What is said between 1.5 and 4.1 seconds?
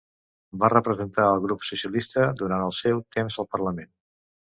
socialista durant el seu temps al Parlament.